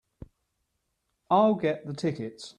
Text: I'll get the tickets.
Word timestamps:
I'll 1.29 1.53
get 1.55 1.85
the 1.85 1.93
tickets. 1.93 2.49